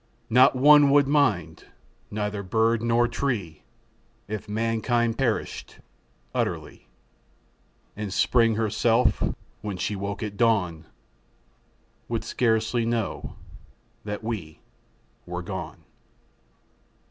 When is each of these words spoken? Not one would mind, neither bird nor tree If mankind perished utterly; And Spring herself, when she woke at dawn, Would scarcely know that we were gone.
Not 0.31 0.55
one 0.55 0.89
would 0.89 1.07
mind, 1.07 1.65
neither 2.09 2.41
bird 2.41 2.81
nor 2.81 3.07
tree 3.07 3.61
If 4.27 4.49
mankind 4.49 5.15
perished 5.19 5.77
utterly; 6.33 6.87
And 7.95 8.11
Spring 8.11 8.55
herself, 8.55 9.21
when 9.61 9.77
she 9.77 9.95
woke 9.95 10.23
at 10.23 10.37
dawn, 10.37 10.87
Would 12.07 12.23
scarcely 12.23 12.83
know 12.83 13.35
that 14.03 14.23
we 14.23 14.61
were 15.27 15.43
gone. 15.43 15.83